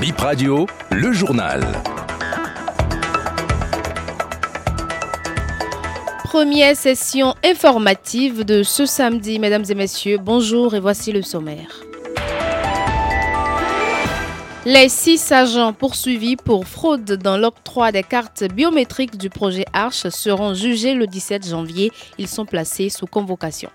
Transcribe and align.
Bip 0.00 0.16
Radio, 0.16 0.66
le 0.90 1.12
journal. 1.12 1.60
Première 6.24 6.74
session 6.74 7.34
informative 7.44 8.44
de 8.44 8.62
ce 8.62 8.86
samedi, 8.86 9.38
mesdames 9.38 9.66
et 9.68 9.74
messieurs. 9.74 10.16
Bonjour 10.16 10.74
et 10.74 10.80
voici 10.80 11.12
le 11.12 11.20
sommaire. 11.20 11.82
Les 14.64 14.88
six 14.88 15.30
agents 15.32 15.74
poursuivis 15.74 16.36
pour 16.36 16.66
fraude 16.66 17.04
dans 17.04 17.36
l'octroi 17.36 17.92
des 17.92 18.02
cartes 18.02 18.44
biométriques 18.44 19.18
du 19.18 19.28
projet 19.28 19.66
Arche 19.74 20.08
seront 20.08 20.54
jugés 20.54 20.94
le 20.94 21.06
17 21.06 21.46
janvier. 21.46 21.92
Ils 22.16 22.28
sont 22.28 22.46
placés 22.46 22.88
sous 22.88 23.06
convocation. 23.06 23.68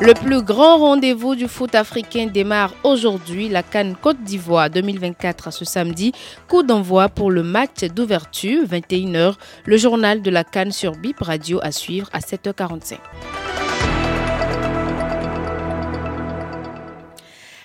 Le 0.00 0.14
plus 0.14 0.42
grand 0.42 0.78
rendez-vous 0.78 1.34
du 1.34 1.48
foot 1.48 1.74
africain 1.74 2.26
démarre 2.26 2.72
aujourd'hui, 2.84 3.48
la 3.48 3.64
Cannes 3.64 3.96
Côte 4.00 4.22
d'Ivoire 4.22 4.70
2024 4.70 5.52
ce 5.52 5.64
samedi. 5.64 6.12
Coup 6.46 6.62
d'envoi 6.62 7.08
pour 7.08 7.32
le 7.32 7.42
match 7.42 7.82
d'ouverture, 7.82 8.64
21h. 8.64 9.34
Le 9.64 9.76
journal 9.76 10.22
de 10.22 10.30
la 10.30 10.44
Cannes 10.44 10.70
sur 10.70 10.92
BIP 10.92 11.18
Radio 11.18 11.58
à 11.64 11.72
suivre 11.72 12.08
à 12.12 12.20
7h45. 12.20 12.98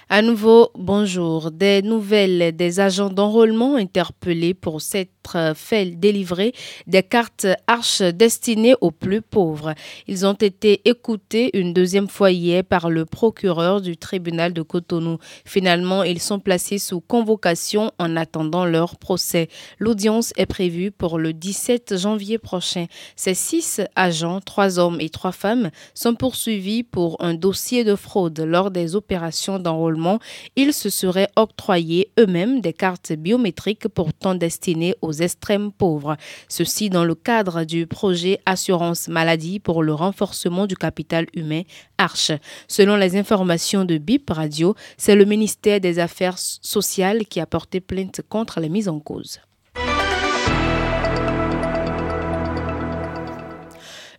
À 0.10 0.22
nouveau, 0.22 0.70
bonjour. 0.76 1.50
Des 1.50 1.82
nouvelles 1.82 2.56
des 2.56 2.80
agents 2.80 3.10
d'enrôlement 3.10 3.78
interpellés 3.78 4.54
pour 4.54 4.82
cette 4.82 5.10
fait 5.56 5.86
délivrer 6.00 6.54
des 6.88 7.04
cartes 7.04 7.48
arches 7.68 8.02
destinées 8.02 8.76
aux 8.82 8.92
plus 8.92 9.22
pauvres. 9.22 9.74
Ils 10.08 10.26
ont 10.26 10.34
été 10.34 10.82
écoutés 10.88 11.58
une 11.58 11.74
deuxième 11.74 12.08
fois 12.08 12.32
hier 12.32 12.64
par 12.64 12.90
le 12.90 13.06
procureur 13.06 13.82
du 13.82 13.98
tribunal 13.98 14.54
de 14.54 14.62
Cotonou. 14.62 15.18
Finalement, 15.46 16.04
ils 16.04 16.20
sont 16.20 16.40
placés 16.40 16.78
sous 16.78 17.02
convocation 17.02 17.92
en 18.00 18.16
attendant 18.16 18.66
leur 18.66 18.98
procès. 18.98 19.50
L'audience 19.80 20.34
est 20.38 20.46
prévue 20.46 20.92
pour 20.92 21.18
le 21.20 21.34
17 21.34 21.98
janvier 21.98 22.38
prochain. 22.38 22.86
Ces 23.16 23.34
six 23.34 23.82
agents, 23.96 24.42
trois 24.42 24.80
hommes 24.80 25.00
et 25.00 25.10
trois 25.10 25.32
femmes, 25.32 25.70
sont 25.94 26.16
poursuivis 26.16 26.84
pour 26.84 27.18
un 27.20 27.34
dossier 27.34 27.84
de 27.84 27.96
fraude 27.96 28.40
lors 28.40 28.72
des 28.72 28.96
opérations 28.96 29.60
d'enrôlement. 29.60 30.20
Ils 30.56 30.74
se 30.74 30.90
seraient 30.90 31.30
octroyés 31.36 32.12
eux-mêmes 32.20 32.62
des 32.62 32.74
cartes 32.74 33.14
biométriques 33.14 33.88
pourtant 33.88 34.36
destinées 34.36 34.96
aux 35.02 35.13
extrêmes 35.22 35.72
pauvres. 35.72 36.18
Ceci 36.48 36.90
dans 36.90 37.06
le 37.06 37.16
cadre 37.16 37.64
du 37.64 37.88
projet 37.88 38.40
Assurance 38.46 39.08
Maladie 39.08 39.60
pour 39.60 39.84
le 39.84 39.94
renforcement 39.94 40.68
du 40.68 40.76
capital 40.76 41.28
humain 41.34 41.62
Arche. 41.98 42.32
Selon 42.68 42.96
les 42.96 43.16
informations 43.16 43.86
de 43.86 43.98
BIP 43.98 44.30
Radio, 44.30 44.76
c'est 44.98 45.16
le 45.16 45.26
ministère 45.26 45.80
des 45.80 46.00
Affaires 46.00 46.38
sociales 46.38 47.26
qui 47.26 47.40
a 47.40 47.46
porté 47.46 47.80
plainte 47.80 48.22
contre 48.30 48.60
les 48.60 48.70
mises 48.70 48.90
en 48.90 49.00
cause. 49.00 49.40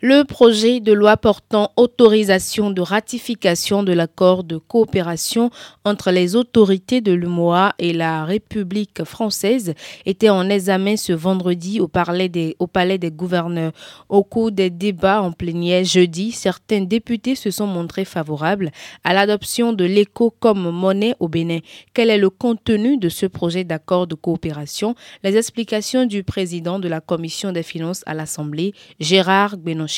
Le 0.06 0.22
projet 0.24 0.80
de 0.80 0.92
loi 0.92 1.16
portant 1.16 1.72
autorisation 1.78 2.70
de 2.70 2.83
ratification 2.83 3.83
de 3.83 3.94
l'accord 3.94 4.44
de 4.44 4.58
coopération 4.58 5.48
entre 5.83 6.10
les 6.10 6.36
autorités 6.36 7.00
de 7.00 7.12
l'UMOA 7.12 7.72
et 7.78 7.94
la 7.94 8.27
République 8.27 9.02
française 9.05 9.72
était 10.05 10.28
en 10.28 10.50
examen 10.50 10.98
ce 10.98 11.14
vendredi 11.14 11.80
au 11.80 11.88
palais, 11.88 12.28
des, 12.28 12.55
au 12.58 12.66
palais 12.66 12.98
des 12.98 13.10
gouverneurs. 13.10 13.72
Au 14.10 14.25
cours 14.25 14.52
des 14.52 14.69
débats 14.69 15.22
en 15.22 15.32
plénière 15.32 15.84
jeudi, 15.84 16.32
certains 16.32 16.82
députés 16.82 17.34
se 17.34 17.50
sont 17.50 17.66
montrés 17.66 18.05
favorables 18.05 18.72
à 19.05 19.14
l'adoption 19.14 19.72
de 19.72 19.86
l'éco 19.86 20.34
comme 20.38 20.70
monnaie 20.70 21.14
au 21.19 21.28
Bénin. 21.28 21.60
Quel 21.94 22.10
est 22.10 22.19
le 22.19 22.28
contenu 22.28 22.98
de 22.98 23.08
ce 23.08 23.25
projet 23.25 23.64
d'accord 23.64 24.06
de 24.06 24.16
coopération? 24.16 24.94
Les 25.22 25.38
explications 25.38 26.05
du 26.05 26.25
président 26.25 26.78
de 26.78 26.88
la 26.88 27.00
commission 27.00 27.52
des 27.52 27.62
finances 27.62 28.02
à 28.05 28.12
l'Assemblée, 28.12 28.75
Gérard 29.00 29.56
Benoît. 29.56 29.94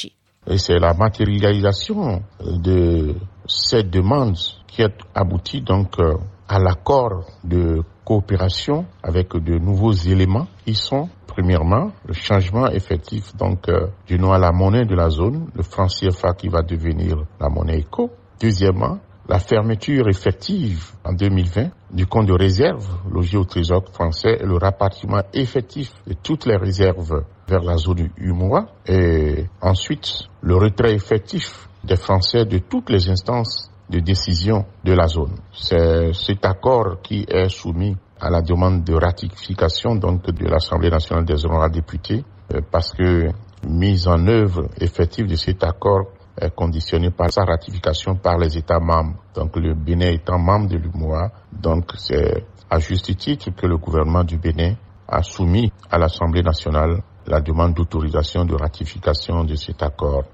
Et 0.48 0.58
c'est 0.58 0.78
la 0.78 0.94
matérialisation 0.94 2.22
de 2.40 3.14
cette 3.46 3.90
demande 3.90 4.36
qui 4.68 4.82
a 4.82 4.88
abouti 5.14 5.60
donc 5.60 5.98
euh, 5.98 6.14
à 6.48 6.58
l'accord 6.60 7.24
de 7.42 7.82
coopération 8.04 8.86
avec 9.02 9.36
de 9.36 9.58
nouveaux 9.58 9.92
éléments 9.92 10.46
Ils 10.66 10.76
sont 10.76 11.08
premièrement 11.26 11.90
le 12.06 12.14
changement 12.14 12.68
effectif 12.68 13.34
donc 13.36 13.68
euh, 13.68 13.88
du 14.06 14.18
nom 14.18 14.32
à 14.32 14.38
la 14.38 14.52
monnaie 14.52 14.84
de 14.84 14.94
la 14.94 15.10
zone, 15.10 15.50
le 15.54 15.62
franc 15.62 15.86
CFA 15.86 16.34
qui 16.34 16.48
va 16.48 16.62
devenir 16.62 17.16
la 17.40 17.48
monnaie 17.48 17.78
éco. 17.80 18.10
Deuxièmement, 18.40 18.98
la 19.28 19.38
fermeture 19.38 20.08
effective 20.08 20.92
en 21.04 21.12
2020 21.12 21.70
du 21.92 22.06
compte 22.06 22.26
de 22.26 22.32
réserve 22.32 22.86
logé 23.10 23.36
au 23.36 23.44
Trésor 23.44 23.84
français 23.92 24.38
et 24.40 24.46
le 24.46 24.56
rapatriement 24.56 25.22
effectif 25.32 25.92
de 26.06 26.14
toutes 26.14 26.46
les 26.46 26.56
réserves 26.56 27.24
vers 27.48 27.62
la 27.62 27.76
zone 27.76 28.10
UMOA 28.16 28.66
et 28.86 29.46
ensuite 29.60 30.24
le 30.42 30.56
retrait 30.56 30.94
effectif 30.94 31.68
des 31.84 31.96
Français 31.96 32.44
de 32.44 32.58
toutes 32.58 32.90
les 32.90 33.08
instances 33.08 33.70
de 33.88 34.00
décision 34.00 34.64
de 34.84 34.92
la 34.92 35.06
zone. 35.06 35.36
C'est 35.52 36.12
cet 36.12 36.44
accord 36.44 37.00
qui 37.02 37.24
est 37.28 37.48
soumis 37.48 37.96
à 38.20 38.30
la 38.30 38.42
demande 38.42 38.82
de 38.84 38.94
ratification 38.94 39.94
donc 39.94 40.24
de 40.28 40.46
l'Assemblée 40.46 40.90
nationale 40.90 41.24
des 41.24 41.44
honorables 41.44 41.74
députés 41.74 42.24
euh, 42.54 42.60
parce 42.70 42.92
que 42.92 43.28
mise 43.66 44.08
en 44.08 44.26
œuvre 44.26 44.68
effective 44.80 45.26
de 45.26 45.36
cet 45.36 45.64
accord 45.64 46.06
est 46.40 46.54
conditionnée 46.54 47.10
par 47.10 47.32
sa 47.32 47.44
ratification 47.44 48.16
par 48.16 48.38
les 48.38 48.56
États 48.56 48.80
membres. 48.80 49.16
Donc 49.34 49.56
le 49.56 49.74
Bénin 49.74 50.10
étant 50.10 50.38
membre 50.38 50.68
de 50.68 50.76
l'UMOA, 50.76 51.30
donc 51.52 51.92
c'est 51.96 52.44
à 52.70 52.78
juste 52.78 53.16
titre 53.16 53.50
que 53.50 53.66
le 53.66 53.76
gouvernement 53.78 54.24
du 54.24 54.38
Bénin 54.38 54.74
a 55.08 55.22
soumis 55.22 55.72
à 55.90 55.98
l'Assemblée 55.98 56.42
nationale 56.42 57.02
la 57.26 57.40
demande 57.40 57.74
d'autorisation 57.74 58.44
de 58.44 58.54
ratification 58.54 59.44
de 59.44 59.54
cet 59.54 59.82
accord. 59.82 60.24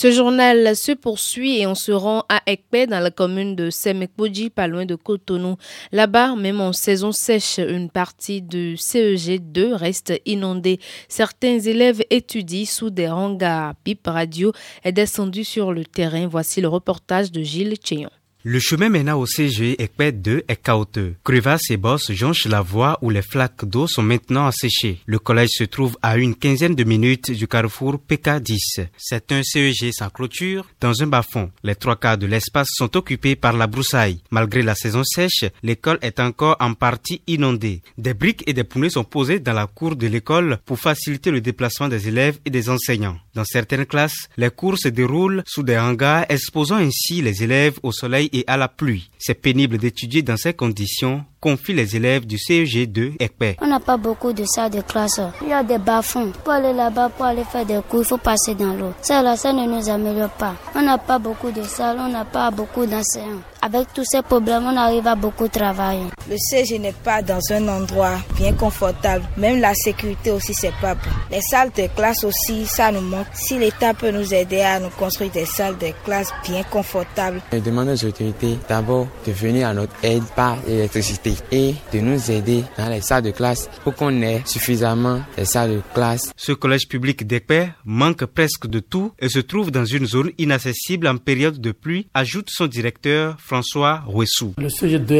Ce 0.00 0.12
journal 0.12 0.76
se 0.76 0.92
poursuit 0.92 1.58
et 1.58 1.66
on 1.66 1.74
se 1.74 1.90
rend 1.90 2.22
à 2.28 2.40
Ekpe 2.46 2.88
dans 2.88 3.00
la 3.00 3.10
commune 3.10 3.56
de 3.56 3.68
Semekboji, 3.68 4.48
pas 4.48 4.68
loin 4.68 4.86
de 4.86 4.94
Cotonou. 4.94 5.56
Là-bas, 5.90 6.36
même 6.36 6.60
en 6.60 6.72
saison 6.72 7.10
sèche, 7.10 7.58
une 7.58 7.90
partie 7.90 8.40
du 8.40 8.76
CEG2 8.76 9.72
reste 9.72 10.12
inondée. 10.24 10.78
Certains 11.08 11.58
élèves 11.58 12.04
étudient 12.10 12.64
sous 12.64 12.90
des 12.90 13.08
hangars. 13.08 13.74
Pipe 13.82 14.06
Radio 14.06 14.52
est 14.84 14.92
descendu 14.92 15.42
sur 15.42 15.72
le 15.72 15.84
terrain. 15.84 16.28
Voici 16.28 16.60
le 16.60 16.68
reportage 16.68 17.32
de 17.32 17.42
Gilles 17.42 17.74
Cheyon. 17.84 18.10
Le 18.44 18.60
chemin 18.60 18.88
menant 18.88 19.18
au 19.18 19.26
CG 19.26 19.74
Ekpet 19.82 20.12
2 20.12 20.44
est 20.46 20.62
chaotique. 20.62 21.16
Crevasses 21.24 21.70
et 21.70 21.76
bosses 21.76 22.12
jonchent 22.12 22.46
la 22.46 22.60
voie 22.60 22.96
où 23.02 23.10
les 23.10 23.20
flaques 23.20 23.64
d'eau 23.64 23.88
sont 23.88 24.04
maintenant 24.04 24.46
asséchées. 24.46 25.00
Le 25.06 25.18
collège 25.18 25.50
se 25.58 25.64
trouve 25.64 25.98
à 26.02 26.16
une 26.16 26.36
quinzaine 26.36 26.76
de 26.76 26.84
minutes 26.84 27.32
du 27.32 27.48
carrefour 27.48 28.00
PK10. 28.08 28.86
C'est 28.96 29.32
un 29.32 29.42
CEG 29.42 29.90
sans 29.90 30.10
clôture 30.10 30.68
dans 30.80 31.02
un 31.02 31.08
bas-fond. 31.08 31.50
Les 31.64 31.74
trois 31.74 31.96
quarts 31.96 32.16
de 32.16 32.26
l'espace 32.26 32.68
sont 32.70 32.96
occupés 32.96 33.34
par 33.34 33.54
la 33.54 33.66
broussaille. 33.66 34.20
Malgré 34.30 34.62
la 34.62 34.76
saison 34.76 35.02
sèche, 35.02 35.44
l'école 35.64 35.98
est 36.00 36.20
encore 36.20 36.56
en 36.60 36.74
partie 36.74 37.22
inondée. 37.26 37.82
Des 37.98 38.14
briques 38.14 38.44
et 38.46 38.52
des 38.52 38.62
poneys 38.62 38.90
sont 38.90 39.02
posés 39.02 39.40
dans 39.40 39.52
la 39.52 39.66
cour 39.66 39.96
de 39.96 40.06
l'école 40.06 40.58
pour 40.64 40.78
faciliter 40.78 41.32
le 41.32 41.40
déplacement 41.40 41.88
des 41.88 42.06
élèves 42.06 42.38
et 42.44 42.50
des 42.50 42.70
enseignants. 42.70 43.18
Dans 43.34 43.44
certaines 43.44 43.86
classes, 43.86 44.28
les 44.36 44.50
cours 44.50 44.78
se 44.78 44.88
déroulent 44.88 45.42
sous 45.44 45.64
des 45.64 45.76
hangars 45.78 46.24
exposant 46.28 46.76
ainsi 46.76 47.20
les 47.20 47.42
élèves 47.42 47.78
au 47.82 47.90
soleil 47.90 48.28
et 48.32 48.37
à 48.46 48.56
la 48.56 48.68
pluie. 48.68 49.10
C'est 49.18 49.34
pénible 49.34 49.78
d'étudier 49.78 50.22
dans 50.22 50.36
ces 50.36 50.54
conditions 50.54 51.24
confient 51.40 51.74
les 51.74 51.96
élèves 51.96 52.26
du 52.26 52.36
CEG2 52.36 53.16
ECPE. 53.20 53.58
On 53.60 53.66
n'a 53.66 53.80
pas 53.80 53.96
beaucoup 53.96 54.32
de 54.32 54.44
salles 54.44 54.70
de 54.70 54.80
classe. 54.80 55.20
Il 55.42 55.48
y 55.48 55.52
a 55.52 55.62
des 55.62 55.78
bas-fonds. 55.78 56.32
Pour 56.44 56.52
aller 56.52 56.72
là-bas, 56.72 57.10
pour 57.10 57.26
aller 57.26 57.44
faire 57.44 57.64
des 57.64 57.80
cours, 57.88 58.00
il 58.00 58.06
faut 58.06 58.18
passer 58.18 58.54
dans 58.54 58.74
l'eau. 58.74 58.92
Ça, 59.02 59.22
là, 59.22 59.36
ça 59.36 59.52
ne 59.52 59.66
nous 59.66 59.88
améliore 59.88 60.30
pas. 60.30 60.54
On 60.74 60.82
n'a 60.82 60.98
pas 60.98 61.18
beaucoup 61.18 61.50
de 61.50 61.62
salles, 61.62 61.98
on 62.00 62.08
n'a 62.08 62.24
pas 62.24 62.50
beaucoup 62.50 62.86
d'enseignants. 62.86 63.42
Avec 63.60 63.92
tous 63.92 64.04
ces 64.04 64.22
problèmes, 64.22 64.64
on 64.64 64.76
arrive 64.76 65.06
à 65.06 65.16
beaucoup 65.16 65.48
travailler. 65.48 66.04
Le 66.30 66.36
CEG 66.38 66.80
n'est 66.80 66.92
pas 66.92 67.22
dans 67.22 67.40
un 67.50 67.66
endroit 67.68 68.18
bien 68.36 68.52
confortable. 68.52 69.24
Même 69.36 69.60
la 69.60 69.74
sécurité 69.74 70.30
aussi, 70.30 70.54
c'est 70.54 70.74
pas 70.80 70.94
bon. 70.94 71.10
Les 71.30 71.40
salles 71.40 71.70
de 71.76 71.88
classe 71.88 72.22
aussi, 72.22 72.66
ça 72.66 72.92
nous 72.92 73.00
manque. 73.00 73.26
Si 73.34 73.58
l'État 73.58 73.94
peut 73.94 74.10
nous 74.12 74.32
aider 74.32 74.60
à 74.60 74.78
nous 74.78 74.90
construire 74.90 75.32
des 75.32 75.44
salles 75.44 75.76
de 75.78 75.88
classe 76.04 76.32
bien 76.44 76.62
confortables. 76.62 77.40
Je 77.52 77.58
demande 77.58 77.88
aux 77.88 78.04
autorités 78.04 78.58
d'abord 78.68 79.08
de 79.26 79.32
venir 79.32 79.68
à 79.68 79.74
notre 79.74 79.94
aide 80.04 80.22
par 80.36 80.56
l'électricité 80.66 81.27
et 81.52 81.74
de 81.92 82.00
nous 82.00 82.30
aider 82.30 82.64
dans 82.76 82.88
les 82.88 83.00
salles 83.00 83.24
de 83.24 83.30
classe 83.30 83.68
pour 83.84 83.94
qu'on 83.94 84.22
ait 84.22 84.42
suffisamment 84.44 85.20
de 85.36 85.44
salles 85.44 85.76
de 85.76 85.80
classe. 85.94 86.32
Ce 86.36 86.52
collège 86.52 86.88
public 86.88 87.26
d'Ekpe 87.26 87.70
manque 87.84 88.24
presque 88.24 88.66
de 88.66 88.80
tout 88.80 89.12
et 89.18 89.28
se 89.28 89.38
trouve 89.38 89.70
dans 89.70 89.84
une 89.84 90.06
zone 90.06 90.30
inaccessible 90.38 91.06
en 91.06 91.16
période 91.16 91.60
de 91.60 91.72
pluie, 91.72 92.08
ajoute 92.14 92.48
son 92.50 92.66
directeur 92.66 93.36
François 93.40 94.02
Rouessou. 94.06 94.54
Le 94.58 94.68
CG 94.68 94.98
de 94.98 95.18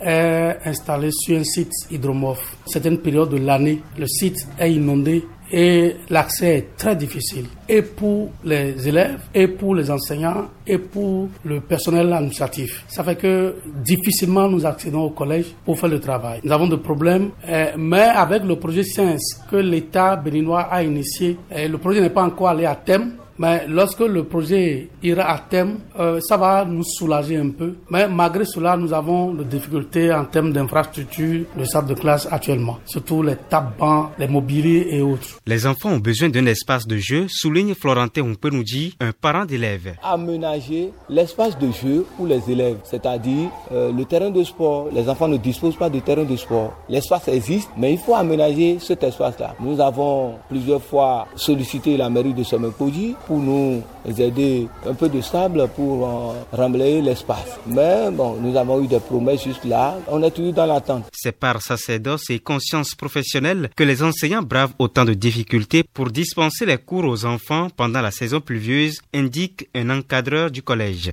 est 0.00 0.58
installé 0.64 1.10
sur 1.12 1.38
un 1.38 1.44
site 1.44 1.72
hydromorphe. 1.90 2.56
Certaines 2.66 2.98
périodes 2.98 3.30
de 3.30 3.38
l'année, 3.38 3.82
le 3.98 4.06
site 4.06 4.46
est 4.58 4.72
inondé 4.72 5.24
et 5.50 5.96
l'accès 6.10 6.56
est 6.58 6.76
très 6.76 6.96
difficile 6.96 7.46
et 7.68 7.82
pour 7.82 8.30
les 8.44 8.88
élèves 8.88 9.20
et 9.34 9.48
pour 9.48 9.74
les 9.74 9.90
enseignants 9.90 10.48
et 10.66 10.78
pour 10.78 11.28
le 11.44 11.60
personnel 11.60 12.12
administratif. 12.12 12.84
Ça 12.88 13.04
fait 13.04 13.16
que 13.16 13.56
difficilement 13.82 14.48
nous 14.48 14.66
accédons 14.66 15.02
au 15.02 15.10
collège 15.10 15.46
pour 15.64 15.78
faire 15.78 15.88
le 15.88 16.00
travail. 16.00 16.40
Nous 16.44 16.52
avons 16.52 16.66
des 16.66 16.76
problèmes, 16.76 17.30
euh, 17.48 17.72
mais 17.76 18.00
avec 18.02 18.44
le 18.44 18.56
projet 18.56 18.82
Science 18.82 19.40
que 19.50 19.56
l'État 19.56 20.16
béninois 20.16 20.62
a 20.62 20.82
initié, 20.82 21.36
euh, 21.52 21.68
le 21.68 21.78
projet 21.78 22.00
n'est 22.00 22.10
pas 22.10 22.24
encore 22.24 22.48
allé 22.48 22.64
à 22.66 22.74
thème, 22.74 23.12
mais 23.38 23.66
lorsque 23.68 24.00
le 24.00 24.24
projet 24.24 24.88
ira 25.02 25.30
à 25.30 25.38
terme, 25.38 25.78
euh, 25.98 26.20
ça 26.20 26.36
va 26.36 26.64
nous 26.64 26.84
soulager 26.84 27.36
un 27.36 27.50
peu. 27.50 27.74
Mais 27.90 28.08
malgré 28.08 28.44
cela, 28.44 28.76
nous 28.76 28.92
avons 28.92 29.34
des 29.34 29.44
difficultés 29.44 30.12
en 30.12 30.24
termes 30.24 30.52
d'infrastructure, 30.52 31.44
de 31.56 31.64
salle 31.64 31.86
de 31.86 31.94
classe 31.94 32.28
actuellement, 32.30 32.78
surtout 32.86 33.22
les 33.22 33.36
tables 33.36 33.72
bancs, 33.78 34.10
les 34.18 34.28
mobiliers 34.28 34.86
et 34.90 35.02
autres. 35.02 35.40
Les 35.46 35.66
enfants 35.66 35.90
ont 35.90 35.98
besoin 35.98 36.28
d'un 36.28 36.46
espace 36.46 36.86
de 36.86 36.96
jeu, 36.96 37.26
souligne 37.28 37.74
Florentin 37.74 38.24
dit 38.62 38.94
un 39.00 39.12
parent 39.12 39.44
d'élève. 39.44 39.94
Aménager 40.02 40.90
l'espace 41.08 41.58
de 41.58 41.70
jeu 41.70 42.06
pour 42.16 42.26
les 42.26 42.40
élèves, 42.50 42.78
c'est-à-dire 42.84 43.48
euh, 43.72 43.92
le 43.92 44.04
terrain 44.04 44.30
de 44.30 44.42
sport. 44.44 44.88
Les 44.92 45.08
enfants 45.08 45.28
ne 45.28 45.36
disposent 45.36 45.76
pas 45.76 45.90
de 45.90 46.00
terrain 46.00 46.24
de 46.24 46.36
sport. 46.36 46.74
L'espace 46.88 47.28
existe, 47.28 47.70
mais 47.76 47.92
il 47.92 47.98
faut 47.98 48.14
aménager 48.14 48.78
cet 48.80 49.02
espace-là. 49.02 49.54
Nous 49.60 49.80
avons 49.80 50.34
plusieurs 50.48 50.82
fois 50.82 51.26
sollicité 51.34 51.96
la 51.96 52.08
mairie 52.08 52.34
de 52.34 52.42
Semekoji 52.42 53.14
pour 53.26 53.38
nous 53.38 53.82
aider 54.06 54.68
un 54.86 54.94
peu 54.94 55.08
de 55.08 55.20
sable 55.20 55.68
pour 55.74 56.08
euh, 56.56 56.68
l'espace. 57.02 57.58
Mais 57.66 58.10
bon, 58.10 58.36
nous 58.40 58.56
avons 58.56 58.82
eu 58.82 58.86
des 58.86 59.00
promesses 59.00 59.44
juste 59.44 59.64
là. 59.64 59.96
On 60.08 60.22
est 60.22 60.30
toujours 60.30 60.52
dans 60.52 60.66
l'attente. 60.66 61.04
C'est 61.12 61.38
par 61.38 61.60
sacerdoce 61.60 62.30
et 62.30 62.38
conscience 62.38 62.94
professionnelle 62.94 63.70
que 63.76 63.84
les 63.84 64.02
enseignants 64.02 64.42
bravent 64.42 64.74
autant 64.78 65.04
de 65.04 65.14
difficultés 65.14 65.82
pour 65.82 66.10
dispenser 66.10 66.66
les 66.66 66.78
cours 66.78 67.04
aux 67.04 67.24
enfants 67.24 67.68
pendant 67.76 68.00
la 68.00 68.10
saison 68.10 68.40
pluvieuse, 68.40 69.00
indique 69.12 69.68
un 69.74 69.90
encadreur 69.90 70.50
du 70.50 70.62
collège. 70.62 71.10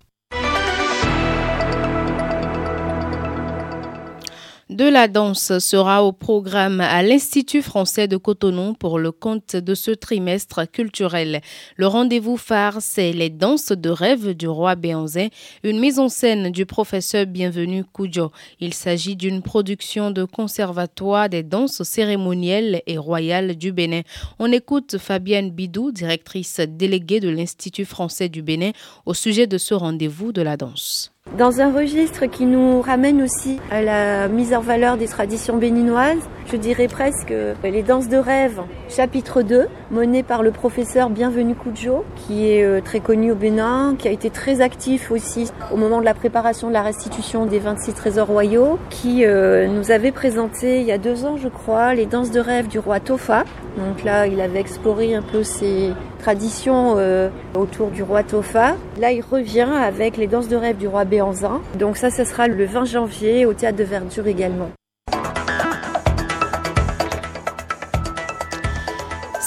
De 4.69 4.85
la 4.85 5.07
danse 5.07 5.59
sera 5.59 6.03
au 6.03 6.13
programme 6.13 6.79
à 6.79 7.03
l'Institut 7.03 7.61
français 7.61 8.07
de 8.07 8.17
Cotonou 8.17 8.73
pour 8.73 8.97
le 8.97 9.11
compte 9.11 9.55
de 9.55 9.75
ce 9.75 9.91
trimestre 9.91 10.69
culturel. 10.71 11.41
Le 11.75 11.87
rendez-vous 11.87 12.37
phare, 12.37 12.77
c'est 12.81 13.11
les 13.11 13.29
danses 13.29 13.71
de 13.73 13.89
rêve 13.89 14.33
du 14.33 14.47
roi 14.47 14.75
Béanzin, 14.75 15.27
une 15.63 15.79
mise 15.79 15.99
en 15.99 16.09
scène 16.09 16.49
du 16.49 16.65
professeur 16.65 17.25
Bienvenu 17.25 17.83
Koudjo. 17.83 18.31
Il 18.59 18.73
s'agit 18.73 19.15
d'une 19.15 19.41
production 19.41 20.11
de 20.11 20.23
conservatoire 20.23 21.29
des 21.29 21.43
danses 21.43 21.83
cérémonielles 21.83 22.81
et 22.87 22.97
royales 22.97 23.55
du 23.55 23.71
Bénin. 23.71 24.01
On 24.39 24.51
écoute 24.51 24.97
Fabienne 24.97 25.51
Bidou, 25.51 25.91
directrice 25.91 26.61
déléguée 26.61 27.19
de 27.19 27.29
l'Institut 27.29 27.85
français 27.85 28.29
du 28.29 28.41
Bénin, 28.41 28.71
au 29.05 29.13
sujet 29.13 29.45
de 29.45 29.57
ce 29.57 29.73
rendez-vous 29.73 30.31
de 30.31 30.41
la 30.41 30.57
danse. 30.57 31.12
Dans 31.37 31.61
un 31.61 31.73
registre 31.73 32.27
qui 32.27 32.45
nous 32.45 32.81
ramène 32.81 33.19
aussi 33.23 33.57
à 33.71 33.81
la 33.81 34.27
mise 34.27 34.53
en 34.53 34.59
valeur 34.59 34.97
des 34.97 35.07
traditions 35.07 35.57
béninoises, 35.57 36.21
je 36.51 36.57
dirais 36.57 36.87
presque 36.87 37.33
les 37.63 37.83
danses 37.83 38.07
de 38.07 38.17
rêve, 38.17 38.61
chapitre 38.89 39.41
2, 39.41 39.67
mené 39.91 40.23
par 40.23 40.43
le 40.43 40.51
professeur 40.51 41.09
Bienvenu 41.09 41.55
Koudjo, 41.55 42.05
qui 42.15 42.49
est 42.49 42.63
euh, 42.63 42.81
très 42.81 42.99
connu 42.99 43.31
au 43.31 43.35
Bénin, 43.35 43.95
qui 43.97 44.07
a 44.07 44.11
été 44.11 44.29
très 44.29 44.61
actif 44.61 45.11
aussi 45.11 45.51
au 45.71 45.77
moment 45.77 45.99
de 45.99 46.05
la 46.05 46.13
préparation 46.13 46.67
de 46.67 46.73
la 46.73 46.81
restitution 46.81 47.45
des 47.45 47.59
26 47.59 47.93
trésors 47.93 48.27
royaux, 48.27 48.77
qui 48.89 49.25
euh, 49.25 49.67
nous 49.67 49.91
avait 49.91 50.11
présenté 50.11 50.79
il 50.79 50.85
y 50.85 50.91
a 50.91 50.97
deux 50.97 51.25
ans, 51.25 51.37
je 51.37 51.47
crois, 51.47 51.93
les 51.93 52.05
danses 52.05 52.31
de 52.31 52.39
rêve 52.39 52.67
du 52.67 52.79
roi 52.79 52.99
Tofa. 52.99 53.43
Donc 53.77 54.03
là, 54.03 54.27
il 54.27 54.39
avait 54.39 54.59
exploré 54.59 55.15
un 55.15 55.23
peu 55.23 55.43
ces 55.43 55.91
traditions 56.19 56.95
euh, 56.97 57.29
autour 57.55 57.89
du 57.89 58.03
roi 58.03 58.23
Tofa. 58.23 58.75
Là, 58.99 59.11
il 59.11 59.21
revient 59.21 59.61
avec 59.61 60.17
les 60.17 60.27
danses 60.27 60.47
de 60.47 60.55
rêve 60.55 60.77
du 60.77 60.87
roi 60.87 61.05
Béanzin. 61.05 61.61
Donc 61.79 61.97
ça, 61.97 62.09
ce 62.09 62.23
sera 62.23 62.47
le 62.47 62.65
20 62.65 62.85
janvier 62.85 63.45
au 63.45 63.53
théâtre 63.53 63.77
de 63.77 63.83
Verdure 63.83 64.27
également. 64.27 64.69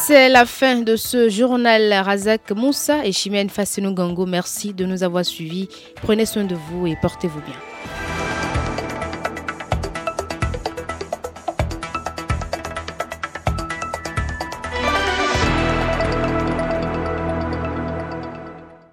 C'est 0.06 0.29
la 0.29 0.47
fin 0.47 0.82
de 0.82 0.94
ce 0.94 1.29
journal 1.29 1.93
Razak 1.93 2.53
Moussa 2.53 3.05
et 3.05 3.11
Chimène 3.11 3.50
Fassinou 3.50 3.93
Gango. 3.93 4.25
Merci 4.25 4.73
de 4.73 4.85
nous 4.85 5.03
avoir 5.03 5.25
suivis. 5.25 5.69
Prenez 6.00 6.26
soin 6.26 6.44
de 6.44 6.55
vous 6.55 6.87
et 6.87 6.94
portez-vous 7.03 7.41
bien. 7.41 8.06